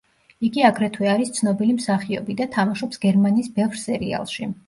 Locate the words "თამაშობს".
2.57-3.01